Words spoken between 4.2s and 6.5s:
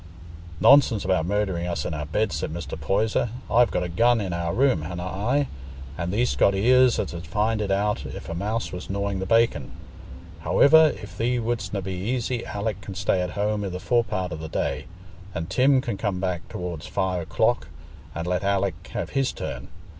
our room, hanna I? and thee'st